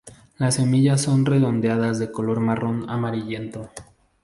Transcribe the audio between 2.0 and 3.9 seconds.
color marrón amarillento.